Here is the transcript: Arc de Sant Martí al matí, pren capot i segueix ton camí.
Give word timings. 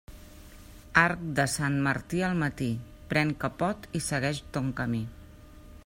Arc 1.01 1.25
de 1.39 1.45
Sant 1.55 1.75
Martí 1.87 2.23
al 2.29 2.35
matí, 2.45 2.71
pren 3.13 3.35
capot 3.45 3.87
i 4.01 4.03
segueix 4.09 4.43
ton 4.57 4.73
camí. 4.83 5.05